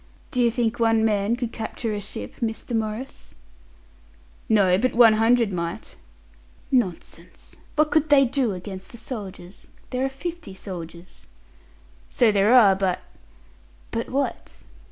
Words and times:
Do 0.31 0.41
you 0.41 0.49
think 0.49 0.79
one 0.79 1.05
man 1.05 1.35
could 1.35 1.51
capture 1.51 1.93
a 1.93 2.01
ship, 2.01 2.37
Mr. 2.41 2.75
Maurice?" 2.75 3.35
"No, 4.49 4.75
but 4.79 4.95
one 4.95 5.13
hundred 5.13 5.53
might." 5.53 5.95
"Nonsense! 6.71 7.55
What 7.75 7.91
could 7.91 8.09
they 8.09 8.25
do 8.25 8.51
against 8.53 8.89
the 8.91 8.97
soldiers? 8.97 9.67
There 9.91 10.03
are 10.03 10.09
fifty 10.09 10.55
soldiers." 10.55 11.27
"So 12.09 12.31
there 12.31 12.51
are, 12.51 12.73
but" 12.73 13.01
"But 13.91 14.09
what?" 14.09 14.63